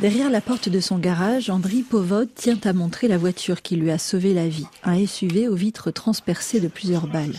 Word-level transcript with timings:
Derrière 0.00 0.28
la 0.28 0.40
porte 0.40 0.68
de 0.68 0.80
son 0.80 0.98
garage, 0.98 1.50
Andriy 1.50 1.82
Povod 1.82 2.28
tient 2.34 2.58
à 2.64 2.72
montrer 2.72 3.06
la 3.06 3.16
voiture 3.16 3.62
qui 3.62 3.76
lui 3.76 3.92
a 3.92 3.98
sauvé 3.98 4.34
la 4.34 4.48
vie, 4.48 4.66
un 4.82 5.06
SUV 5.06 5.46
aux 5.46 5.54
vitres 5.54 5.92
transpercées 5.92 6.58
de 6.58 6.66
plusieurs 6.66 7.06
balles. 7.06 7.36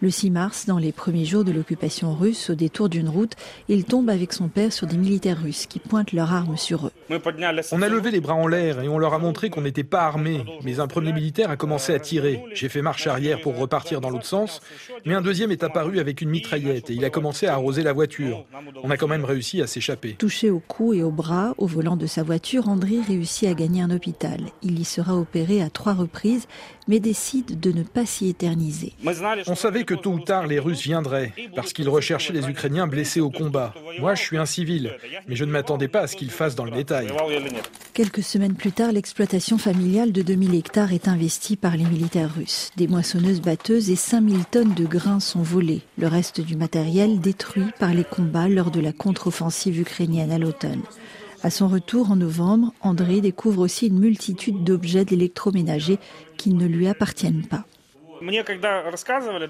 Le 0.00 0.10
6 0.10 0.30
mars, 0.30 0.66
dans 0.66 0.78
les 0.78 0.92
premiers 0.92 1.24
jours 1.24 1.42
de 1.42 1.50
l'occupation 1.50 2.14
russe, 2.14 2.50
au 2.50 2.54
détour 2.54 2.88
d'une 2.88 3.08
route, 3.08 3.32
il 3.68 3.84
tombe 3.84 4.08
avec 4.10 4.32
son 4.32 4.46
père 4.46 4.72
sur 4.72 4.86
des 4.86 4.96
militaires 4.96 5.42
russes 5.42 5.66
qui 5.66 5.80
pointent 5.80 6.12
leurs 6.12 6.32
armes 6.32 6.56
sur 6.56 6.86
eux. 6.86 6.92
On 7.72 7.82
a 7.82 7.88
levé 7.88 8.12
les 8.12 8.20
bras 8.20 8.34
en 8.34 8.46
l'air 8.46 8.80
et 8.80 8.88
on 8.88 8.98
leur 8.98 9.12
a 9.12 9.18
montré 9.18 9.50
qu'on 9.50 9.62
n'était 9.62 9.82
pas 9.82 10.02
armés. 10.02 10.44
Mais 10.62 10.78
un 10.78 10.86
premier 10.86 11.12
militaire 11.12 11.50
a 11.50 11.56
commencé 11.56 11.92
à 11.92 11.98
tirer. 11.98 12.44
J'ai 12.54 12.68
fait 12.68 12.80
marche 12.80 13.08
arrière 13.08 13.40
pour 13.40 13.58
repartir 13.58 14.00
dans 14.00 14.08
l'autre 14.08 14.24
sens, 14.24 14.60
mais 15.04 15.14
un 15.14 15.20
deuxième 15.20 15.50
est 15.50 15.64
apparu 15.64 15.98
avec 15.98 16.20
une 16.20 16.30
mitraillette 16.30 16.90
et 16.90 16.94
il 16.94 17.04
a 17.04 17.10
commencé 17.10 17.48
à 17.48 17.54
arroser 17.54 17.82
la 17.82 17.92
voiture. 17.92 18.46
On 18.84 18.90
a 18.90 18.96
quand 18.96 19.08
même 19.08 19.24
réussi 19.24 19.60
à 19.62 19.66
s'échapper. 19.66 20.14
Touché 20.16 20.48
au 20.48 20.60
cou 20.60 20.94
et 20.94 21.02
au 21.02 21.10
bras, 21.10 21.54
au 21.58 21.66
volant 21.66 21.96
de 21.98 22.06
sa 22.06 22.22
voiture, 22.22 22.68
André 22.68 23.00
réussit 23.06 23.48
à 23.48 23.54
gagner 23.54 23.82
un 23.82 23.90
hôpital. 23.90 24.40
Il 24.62 24.78
y 24.78 24.84
sera 24.84 25.16
opéré 25.16 25.60
à 25.60 25.68
trois 25.68 25.92
reprises, 25.92 26.46
mais 26.86 27.00
décide 27.00 27.60
de 27.60 27.72
ne 27.72 27.82
pas 27.82 28.06
s'y 28.06 28.28
éterniser. 28.28 28.94
On 29.46 29.54
savait 29.54 29.84
que 29.84 29.94
tôt 29.94 30.12
ou 30.12 30.20
tard 30.20 30.46
les 30.46 30.58
Russes 30.58 30.82
viendraient, 30.82 31.32
parce 31.54 31.72
qu'ils 31.72 31.88
recherchaient 31.88 32.32
les 32.32 32.48
Ukrainiens 32.48 32.86
blessés 32.86 33.20
au 33.20 33.30
combat. 33.30 33.74
Moi, 34.00 34.14
je 34.14 34.22
suis 34.22 34.38
un 34.38 34.46
civil, 34.46 34.96
mais 35.28 35.36
je 35.36 35.44
ne 35.44 35.50
m'attendais 35.50 35.88
pas 35.88 36.00
à 36.00 36.06
ce 36.06 36.16
qu'ils 36.16 36.30
fassent 36.30 36.54
dans 36.54 36.64
le 36.64 36.70
détail. 36.70 37.08
Quelques 37.92 38.22
semaines 38.22 38.54
plus 38.54 38.72
tard, 38.72 38.92
l'exploitation 38.92 39.58
familiale 39.58 40.12
de 40.12 40.22
2000 40.22 40.54
hectares 40.54 40.92
est 40.92 41.08
investie 41.08 41.56
par 41.56 41.76
les 41.76 41.84
militaires 41.84 42.34
russes. 42.34 42.70
Des 42.76 42.86
moissonneuses 42.86 43.42
batteuses 43.42 43.90
et 43.90 43.96
5000 43.96 44.44
tonnes 44.46 44.74
de 44.74 44.86
grains 44.86 45.20
sont 45.20 45.42
volés. 45.42 45.82
Le 45.98 46.06
reste 46.06 46.40
du 46.40 46.56
matériel 46.56 47.20
détruit 47.20 47.66
par 47.78 47.92
les 47.92 48.04
combats 48.04 48.48
lors 48.48 48.70
de 48.70 48.80
la 48.80 48.92
contre-offensive 48.92 49.80
ukrainienne 49.80 50.30
à 50.30 50.38
l'automne. 50.38 50.82
À 51.42 51.50
son 51.50 51.68
retour 51.68 52.10
en 52.10 52.16
novembre, 52.16 52.72
André 52.80 53.20
découvre 53.20 53.62
aussi 53.62 53.86
une 53.86 54.00
multitude 54.00 54.64
d'objets 54.64 55.04
d'électroménager 55.04 55.98
qui 56.36 56.52
ne 56.52 56.66
lui 56.66 56.88
appartiennent 56.88 57.46
pas. 57.46 57.64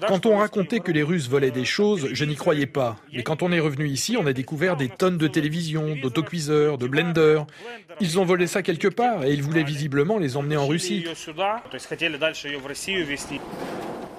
Quand 0.07 0.25
on 0.27 0.37
racontait 0.37 0.79
que 0.79 0.91
les 0.91 1.01
Russes 1.01 1.27
volaient 1.27 1.49
des 1.49 1.65
choses, 1.65 2.09
je 2.11 2.25
n'y 2.25 2.35
croyais 2.35 2.67
pas. 2.67 2.97
Mais 3.13 3.23
quand 3.23 3.41
on 3.41 3.51
est 3.51 3.59
revenu 3.59 3.87
ici, 3.87 4.15
on 4.17 4.27
a 4.27 4.33
découvert 4.33 4.77
des 4.77 4.89
tonnes 4.89 5.17
de 5.17 5.27
télévisions, 5.27 5.95
d'autocuiseurs, 6.01 6.77
de 6.77 6.87
blenders. 6.87 7.47
Ils 7.99 8.19
ont 8.19 8.25
volé 8.25 8.45
ça 8.45 8.61
quelque 8.61 8.87
part 8.87 9.25
et 9.25 9.33
ils 9.33 9.41
voulaient 9.41 9.63
visiblement 9.63 10.19
les 10.19 10.37
emmener 10.37 10.57
en 10.57 10.67
Russie. 10.67 11.05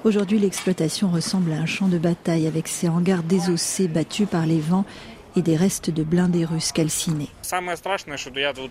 Aujourd'hui, 0.02 0.38
l'exploitation 0.38 1.10
ressemble 1.10 1.52
à 1.52 1.56
un 1.56 1.66
champ 1.66 1.88
de 1.88 1.98
bataille 1.98 2.46
avec 2.46 2.68
ses 2.68 2.88
hangars 2.88 3.22
désossés 3.22 3.86
battus 3.86 4.26
par 4.28 4.46
les 4.46 4.58
vents 4.58 4.86
et 5.36 5.42
des 5.42 5.56
restes 5.56 5.90
de 5.90 6.02
blindés 6.02 6.44
russes 6.44 6.72
calcinés. 6.72 7.28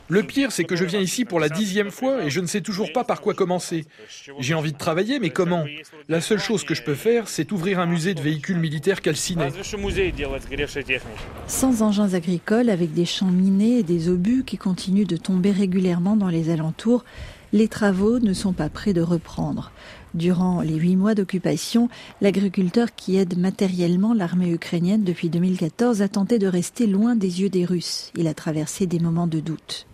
Le 0.09 0.23
pire, 0.23 0.52
c'est 0.52 0.63
que 0.63 0.75
je 0.75 0.85
viens 0.85 0.99
ici 0.99 1.25
pour 1.25 1.39
la 1.39 1.49
dixième 1.49 1.91
fois 1.91 2.23
et 2.23 2.29
je 2.29 2.39
ne 2.39 2.47
sais 2.47 2.61
toujours 2.61 2.91
pas 2.93 3.03
par 3.03 3.21
quoi 3.21 3.33
commencer. 3.33 3.85
J'ai 4.39 4.53
envie 4.53 4.73
de 4.73 4.77
travailler, 4.77 5.19
mais 5.19 5.30
comment? 5.30 5.65
La 6.07 6.21
seule 6.21 6.39
chose 6.39 6.63
que 6.63 6.73
je 6.73 6.83
peux 6.83 6.95
faire, 6.95 7.27
c'est 7.27 7.52
ouvrir 7.52 7.80
un 7.80 7.85
musée 7.85 8.13
de 8.13 8.21
véhicules 8.21 8.59
militaires 8.59 9.02
calcinés. 9.02 9.49
Sans 11.47 11.81
engins 11.81 12.13
agricoles, 12.13 12.69
avec 12.69 12.93
des 12.93 13.05
champs 13.05 13.25
minés 13.25 13.80
et 13.80 13.83
des 13.83 14.09
obus 14.09 14.43
qui 14.45 14.57
continuent 14.57 15.07
de 15.07 15.17
tomber 15.17 15.52
régulièrement 15.52 16.15
dans 16.15 16.30
les 16.30 16.49
alentours, 16.49 17.03
les 17.53 17.67
travaux 17.67 18.19
ne 18.19 18.33
sont 18.33 18.53
pas 18.53 18.69
prêts 18.69 18.94
de 18.94 19.02
reprendre. 19.02 19.72
Durant 20.16 20.61
les 20.61 20.73
huit 20.73 20.95
mois 20.95 21.14
d'occupation, 21.14 21.88
l'agriculteur 22.19 22.95
qui 22.95 23.17
aide 23.17 23.38
matériellement 23.38 24.14
l'armée 24.14 24.50
ukrainienne 24.50 25.03
depuis 25.03 25.30
2014 25.30 26.02
a 26.02 26.08
tenté 26.08 26.39
de 26.39 26.47
rester 26.47 26.88
loin 26.88 27.16
des 27.16 27.42
yeux 27.42 27.50
des 27.50 27.64
Russes. 27.64 28.11
Il 28.16 28.27
a 28.27 28.33
traversé 28.33 28.88
des 28.88 29.00
moments 29.00 29.27
de 29.27 29.39
doute. 29.39 29.88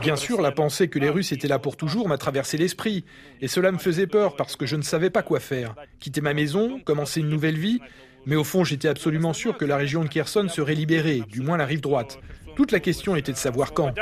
Bien 0.00 0.16
sûr, 0.16 0.40
la 0.40 0.52
pensée 0.52 0.88
que 0.88 0.98
les 0.98 1.10
Russes 1.10 1.30
étaient 1.30 1.48
là 1.48 1.60
pour 1.60 1.76
toujours 1.76 2.08
m'a 2.08 2.18
traversé 2.18 2.56
l'esprit. 2.56 3.04
Et 3.40 3.46
cela 3.46 3.70
me 3.70 3.78
faisait 3.78 4.08
peur 4.08 4.34
parce 4.34 4.56
que 4.56 4.66
je 4.66 4.74
ne 4.74 4.82
savais 4.82 5.10
pas 5.10 5.22
quoi 5.22 5.38
faire. 5.38 5.76
Quitter 6.00 6.20
ma 6.20 6.34
maison, 6.34 6.80
commencer 6.84 7.20
une 7.20 7.28
nouvelle 7.28 7.58
vie. 7.58 7.80
Mais 8.26 8.36
au 8.36 8.44
fond, 8.44 8.64
j'étais 8.64 8.88
absolument 8.88 9.34
sûr 9.34 9.56
que 9.56 9.64
la 9.64 9.76
région 9.76 10.02
de 10.02 10.08
Kherson 10.08 10.48
serait 10.48 10.74
libérée, 10.74 11.22
du 11.28 11.42
moins 11.42 11.58
la 11.58 11.66
rive 11.66 11.82
droite. 11.82 12.18
Toute 12.56 12.72
la 12.72 12.80
question 12.80 13.16
était 13.16 13.32
de 13.32 13.36
savoir 13.36 13.72
quand. 13.72 13.92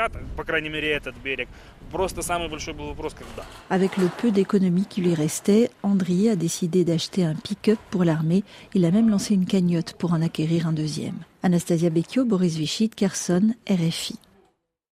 Avec 3.69 3.97
le 3.97 4.07
peu 4.17 4.31
d'économie 4.31 4.85
qui 4.85 5.01
lui 5.01 5.13
restait, 5.13 5.69
Andriy 5.83 6.29
a 6.29 6.35
décidé 6.35 6.83
d'acheter 6.85 7.23
un 7.23 7.35
pick-up 7.35 7.79
pour 7.89 8.03
l'armée. 8.03 8.43
Il 8.73 8.85
a 8.85 8.91
même 8.91 9.09
lancé 9.09 9.33
une 9.33 9.45
cagnotte 9.45 9.93
pour 9.93 10.13
en 10.13 10.21
acquérir 10.21 10.67
un 10.67 10.73
deuxième. 10.73 11.17
Anastasia 11.41 11.89
Becchio, 11.89 12.25
Boris 12.25 12.55
Vichit, 12.55 12.89
Kherson, 12.89 13.53
RFI. 13.69 14.17